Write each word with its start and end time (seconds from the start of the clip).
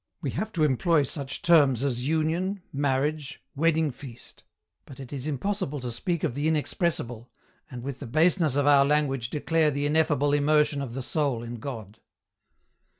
We 0.19 0.31
have 0.31 0.51
to 0.53 0.63
employ 0.63 1.03
such 1.03 1.43
terms 1.43 1.83
as' 1.83 2.07
union,' 2.07 2.63
'marriage,'' 2.73 3.39
wedding 3.55 3.91
feast'; 3.91 4.41
but 4.85 4.99
it 4.99 5.13
is 5.13 5.27
impossible 5.27 5.79
to 5.79 5.91
speak 5.91 6.23
of 6.23 6.33
the 6.33 6.47
inexpressible, 6.47 7.29
and 7.69 7.83
with 7.83 7.99
the 7.99 8.07
baseness 8.07 8.55
of 8.55 8.65
our 8.65 8.83
language 8.83 9.29
declare 9.29 9.69
the 9.69 9.85
ineffable 9.85 10.33
immersion 10.33 10.81
of 10.81 10.95
the 10.95 11.03
soul 11.03 11.43
in 11.43 11.57
God." 11.59 11.99